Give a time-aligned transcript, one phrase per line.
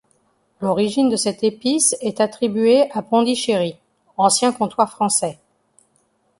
[0.61, 3.77] L'origine de cette épice est attribué à Pondichéry,
[4.17, 5.37] ancien comptoir français.